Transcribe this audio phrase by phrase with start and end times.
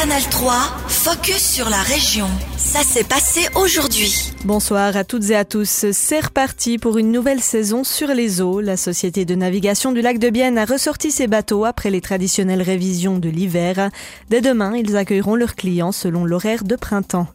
[0.00, 0.52] Canal 3,
[0.86, 2.28] focus sur la région.
[2.56, 4.32] Ça s'est passé aujourd'hui.
[4.44, 5.86] Bonsoir à toutes et à tous.
[5.90, 8.60] C'est reparti pour une nouvelle saison sur les eaux.
[8.60, 12.62] La société de navigation du lac de Bienne a ressorti ses bateaux après les traditionnelles
[12.62, 13.90] révisions de l'hiver.
[14.30, 17.26] Dès demain, ils accueilleront leurs clients selon l'horaire de printemps.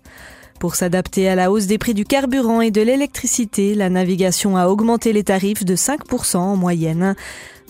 [0.64, 4.68] Pour s'adapter à la hausse des prix du carburant et de l'électricité, la navigation a
[4.68, 7.18] augmenté les tarifs de 5% en moyenne.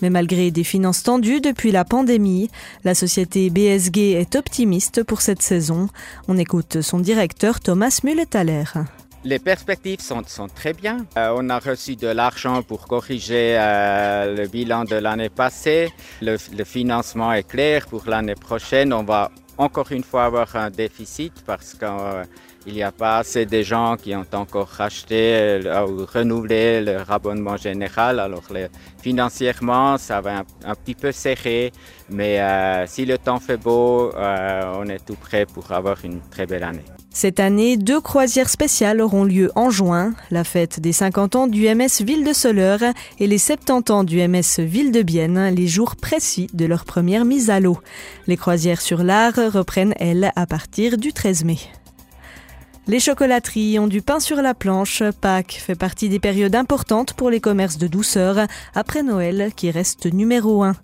[0.00, 2.50] Mais malgré des finances tendues depuis la pandémie,
[2.84, 5.88] la société BSG est optimiste pour cette saison.
[6.28, 8.62] On écoute son directeur Thomas Mulletaler.
[9.24, 11.04] Les perspectives sont, sont très bien.
[11.18, 15.92] Euh, on a reçu de l'argent pour corriger euh, le bilan de l'année passée.
[16.22, 18.92] Le, financement est clair pour l'année prochaine.
[18.92, 21.74] On va encore une fois avoir un déficit parce
[22.64, 25.34] qu'il n'y a pas assez de gens qui ont encore racheté
[25.66, 28.18] euh, ou renouvelé leur abonnement général.
[28.18, 28.44] Alors
[29.00, 31.72] financièrement, ça va un, un, petit peu serrer,
[32.08, 36.20] mais euh, si le temps fait beau, euh, on est tout prêt pour avoir une
[36.30, 36.84] très belle année.
[37.10, 41.68] Cette année, deux croisières spéciales auront lieu en juin, la fête des 50 ans du
[41.72, 42.80] MS Ville de Soleure
[43.20, 47.24] et les 70 ans du MS Ville de Bienne, les jours précis de leur première
[47.24, 47.78] mise à l'eau.
[48.26, 51.58] Les croisières sur l'art reprennent, elles, à partir du 13 mai.
[52.86, 55.02] Les chocolateries ont du pain sur la planche.
[55.22, 60.04] Pâques fait partie des périodes importantes pour les commerces de douceur, après Noël qui reste
[60.12, 60.76] numéro un.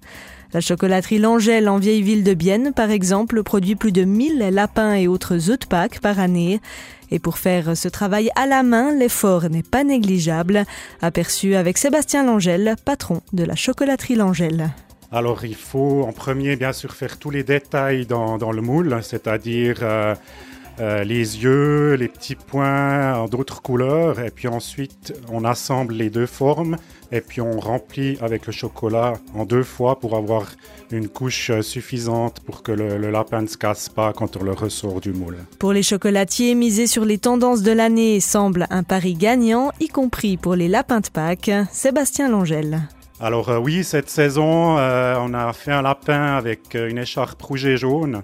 [0.55, 4.95] La chocolaterie L'Angèle en vieille ville de Bienne, par exemple, produit plus de 1000 lapins
[4.95, 6.62] et autres œufs de Pâques par année.
[7.11, 10.65] Et pour faire ce travail à la main, l'effort n'est pas négligeable.
[11.03, 14.71] Aperçu avec Sébastien Langel, patron de la chocolaterie L'Angèle.
[15.12, 19.01] Alors il faut en premier bien sûr faire tous les détails dans, dans le moule,
[19.03, 20.15] c'est-à-dire euh,
[20.81, 26.09] euh, les yeux, les petits points en d'autres couleurs, et puis ensuite on assemble les
[26.09, 26.77] deux formes,
[27.12, 30.47] et puis on remplit avec le chocolat en deux fois pour avoir
[30.91, 34.53] une couche suffisante pour que le, le lapin ne se casse pas quand on le
[34.53, 35.37] ressort du moule.
[35.59, 40.39] Pour les chocolatiers, miser sur les tendances de l'année semble un pari gagnant, y compris
[40.39, 41.50] pour les lapins de Pâques.
[41.72, 42.81] Sébastien Langel.
[43.21, 47.66] Alors euh, oui, cette saison, euh, on a fait un lapin avec une écharpe rouge
[47.66, 48.22] et jaune.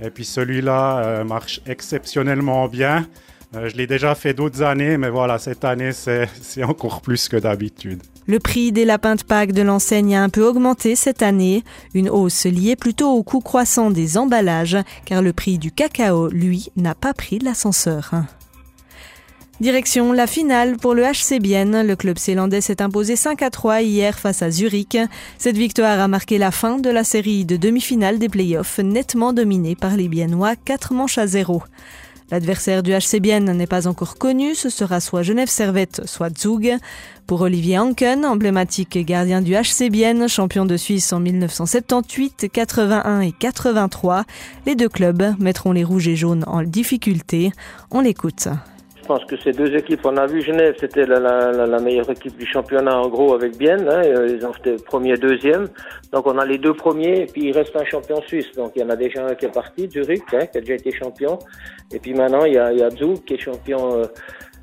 [0.00, 3.06] Et puis celui-là euh, marche exceptionnellement bien.
[3.54, 7.36] Euh, je l'ai déjà fait d'autres années, mais voilà, cette année, c'est encore plus que
[7.36, 8.02] d'habitude.
[8.26, 11.62] Le prix des lapins de Pâques de l'enseigne a un peu augmenté cette année,
[11.94, 16.70] une hausse liée plutôt au coût croissant des emballages, car le prix du cacao, lui,
[16.74, 18.10] n'a pas pris l'ascenseur.
[19.58, 21.80] Direction la finale pour le HC Bienne.
[21.80, 24.98] Le club zélandais s'est imposé 5 à 3 hier face à Zurich.
[25.38, 29.74] Cette victoire a marqué la fin de la série de demi-finale des playoffs, nettement dominée
[29.74, 31.62] par les Biennois 4 manches à 0.
[32.30, 36.76] L'adversaire du HC Bienne n'est pas encore connu, ce sera soit Genève Servette, soit Zug.
[37.26, 43.32] Pour Olivier Anken, emblématique gardien du HC Bienne, champion de Suisse en 1978, 81 et
[43.32, 44.24] 83,
[44.66, 47.52] les deux clubs mettront les rouges et jaunes en difficulté.
[47.90, 48.48] On l'écoute.
[49.06, 52.10] Je pense que ces deux équipes, on a vu Genève, c'était la, la, la, meilleure
[52.10, 53.88] équipe du championnat en gros avec Bienne.
[53.88, 55.68] Hein, ils ont fait premier, deuxième.
[56.12, 58.50] Donc on a les deux premiers et puis il reste un champion suisse.
[58.56, 60.74] Donc il y en a déjà un qui est parti, Zurich, hein, qui a déjà
[60.74, 61.38] été champion.
[61.94, 64.00] Et puis maintenant il y a, il a Zug qui est champion.
[64.00, 64.06] Euh,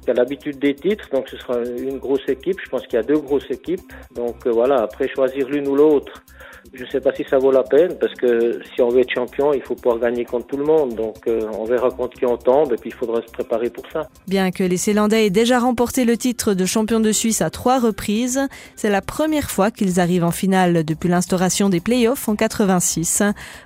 [0.04, 2.60] qui a l'habitude des titres, donc ce sera une grosse équipe.
[2.62, 3.94] Je pense qu'il y a deux grosses équipes.
[4.14, 6.26] Donc euh, voilà, après choisir l'une ou l'autre,
[6.74, 9.14] je ne sais pas si ça vaut la peine parce que si on veut être
[9.14, 10.96] champion, il faut pouvoir gagner contre tout le monde.
[10.96, 13.84] Donc euh, on verra contre qui on tombe et puis il faudra se préparer pour
[13.92, 14.08] ça.
[14.28, 17.80] Bien que les Célandais aient déjà remporté le titre de champion de Suisse à trois
[17.80, 18.40] reprises,
[18.76, 23.24] c'est la première fois qu'ils arrivent en finale depuis l'instauration des playoffs en 86.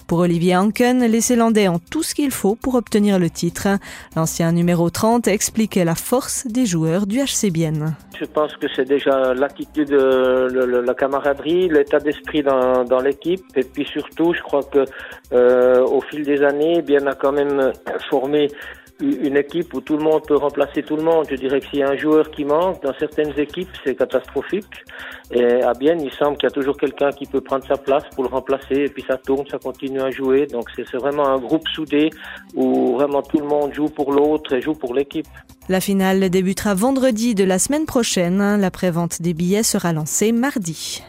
[0.07, 3.67] Pour Olivier Anken, les Célandais ont tout ce qu'il faut pour obtenir le titre.
[4.15, 7.95] L'ancien numéro 30 explique la force des joueurs du HC Bienne.
[8.19, 13.43] Je pense que c'est déjà l'attitude, la camaraderie, l'état d'esprit dans, dans l'équipe.
[13.55, 14.85] Et puis surtout, je crois que
[15.33, 17.71] euh, au fil des années, bien a quand même
[18.09, 18.49] formé
[18.99, 21.27] une équipe où tout le monde peut remplacer tout le monde.
[21.29, 24.65] Je dirais que s'il y a un joueur qui manque, dans certaines équipes, c'est catastrophique.
[25.31, 28.03] Et à Bienne, il semble qu'il y a toujours quelqu'un qui peut prendre sa place
[28.15, 28.75] pour le remplacer.
[28.75, 30.47] Et puis ça tourne, ça continue à jouer.
[30.47, 32.09] Donc c'est vraiment un groupe soudé
[32.55, 35.27] où vraiment tout le monde joue pour l'autre et joue pour l'équipe.
[35.69, 38.59] La finale débutera vendredi de la semaine prochaine.
[38.59, 41.03] La prévente des billets sera lancée mardi.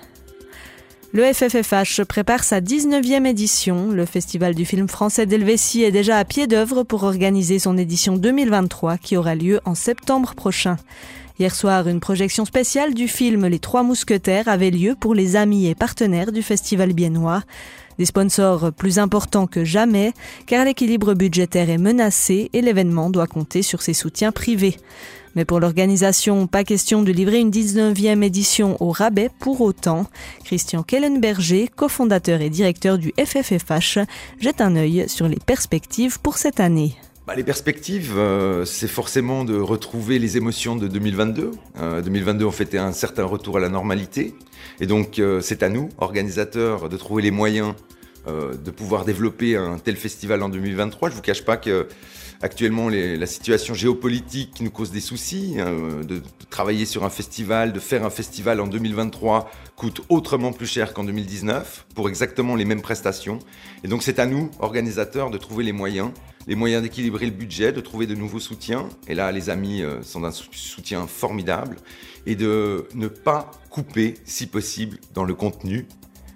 [1.11, 3.89] Le FFFH prépare sa 19e édition.
[3.93, 8.17] Le Festival du film français d'Helvétie est déjà à pied d'œuvre pour organiser son édition
[8.17, 10.77] 2023 qui aura lieu en septembre prochain.
[11.39, 15.69] Hier soir, une projection spéciale du film Les Trois Mousquetaires avait lieu pour les amis
[15.69, 17.43] et partenaires du Festival biennois.
[17.99, 20.13] Des sponsors plus importants que jamais,
[20.47, 24.77] car l'équilibre budgétaire est menacé et l'événement doit compter sur ses soutiens privés.
[25.35, 30.07] Mais pour l'organisation, pas question de livrer une 19e édition au rabais pour autant.
[30.45, 33.99] Christian Kellenberger, cofondateur et directeur du FFFH,
[34.41, 36.97] jette un œil sur les perspectives pour cette année.
[37.29, 41.51] Bah, les perspectives, euh, c'est forcément de retrouver les émotions de 2022.
[42.03, 44.35] 2022, on fêtait un certain retour à la normalité.
[44.81, 47.75] Et donc, euh, c'est à nous, organisateurs, de trouver les moyens
[48.29, 51.11] euh, de pouvoir développer un tel festival en 2023.
[51.11, 51.89] Je vous cache pas que
[52.41, 55.57] actuellement la situation géopolitique nous cause des soucis.
[55.57, 60.95] De, travailler sur un festival, de faire un festival en 2023 coûte autrement plus cher
[60.95, 63.39] qu'en 2019 pour exactement les mêmes prestations.
[63.85, 66.11] Et donc c'est à nous, organisateurs, de trouver les moyens,
[66.49, 68.89] les moyens d'équilibrer le budget, de trouver de nouveaux soutiens.
[69.07, 71.77] Et là, les amis euh, sont d'un soutien formidable
[72.27, 75.87] et de ne pas couper, si possible, dans le contenu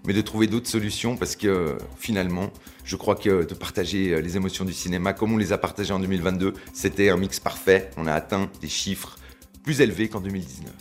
[0.04, 2.50] mais de trouver d'autres solutions parce que finalement,
[2.84, 5.92] je crois que de partager euh, les émotions du cinéma comme on les a partagées
[5.92, 7.90] en 2022, c'était un mix parfait.
[7.96, 9.16] On a atteint des chiffres
[9.62, 10.72] plus élevés qu'en 2019.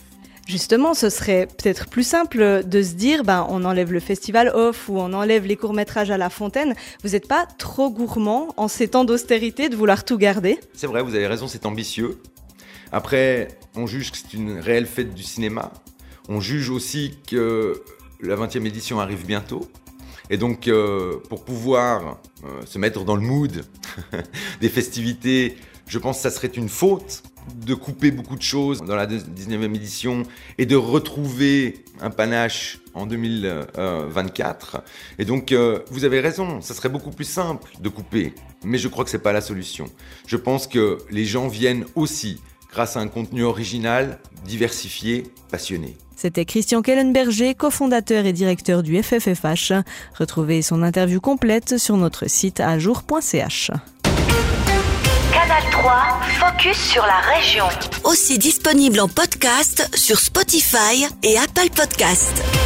[0.52, 4.90] Justement, ce serait peut-être plus simple de se dire, ben, on enlève le festival off
[4.90, 6.74] ou on enlève les courts-métrages à la fontaine.
[7.02, 10.60] Vous n'êtes pas trop gourmand en ces temps d'austérité de vouloir tout garder?
[10.74, 12.18] C'est vrai, vous avez raison, c'est ambitieux.
[12.92, 15.72] Après, on juge que c'est une réelle fête du cinéma.
[16.28, 17.82] On juge aussi que
[18.20, 19.70] la 20e édition arrive bientôt.
[20.28, 23.64] Et donc, euh, pour pouvoir euh, se mettre dans le mood
[24.60, 25.56] des festivités,
[25.86, 27.22] je pense que ça serait une faute
[27.54, 30.22] de couper beaucoup de choses dans la 19e édition
[30.58, 34.82] et de retrouver un panache en 2024.
[35.18, 38.34] Et donc, euh, vous avez raison, ça serait beaucoup plus simple de couper.
[38.64, 39.86] Mais je crois que ce n'est pas la solution.
[40.26, 42.40] Je pense que les gens viennent aussi
[42.70, 45.96] grâce à un contenu original, diversifié, passionné.
[46.16, 49.72] C'était Christian Kellenberger, cofondateur et directeur du FFFH.
[50.18, 53.70] Retrouvez son interview complète sur notre site ajour.ch.
[55.42, 57.64] Canal 3, focus sur la région.
[58.04, 62.61] Aussi disponible en podcast sur Spotify et Apple Podcast.